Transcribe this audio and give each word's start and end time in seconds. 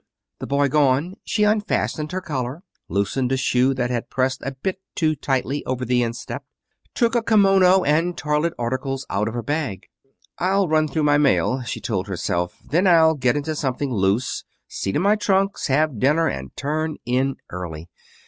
The 0.39 0.47
boy 0.47 0.67
gone, 0.67 1.17
she 1.23 1.43
unfastened 1.43 2.11
her 2.11 2.21
collar, 2.21 2.63
loosened 2.89 3.31
a 3.31 3.37
shoe 3.37 3.75
that 3.75 3.91
had 3.91 4.09
pressed 4.09 4.41
a 4.41 4.53
bit 4.55 4.81
too 4.95 5.15
tightly 5.15 5.63
over 5.65 5.85
the 5.85 6.01
instep, 6.01 6.43
took 6.95 7.13
a 7.13 7.21
kimono 7.21 7.83
and 7.83 8.17
toilette 8.17 8.55
articles 8.57 9.05
out 9.11 9.27
of 9.27 9.35
her 9.35 9.43
bag. 9.43 9.85
"I'll 10.39 10.67
run 10.67 10.87
through 10.87 11.03
my 11.03 11.19
mail," 11.19 11.61
she 11.61 11.79
told 11.79 12.07
herself. 12.07 12.57
"Then 12.67 12.87
I'll 12.87 13.13
get 13.13 13.37
into 13.37 13.53
something 13.55 13.93
loose, 13.93 14.43
see 14.67 14.91
to 14.91 14.99
my 14.99 15.15
trunks, 15.17 15.67
have 15.67 15.99
dinner, 15.99 16.27
and 16.27 16.49
turn 16.57 16.95
in 17.05 17.35
early. 17.51 17.87